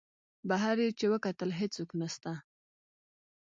[0.49, 2.31] بهر یې چې وکتل هېڅوک نسته.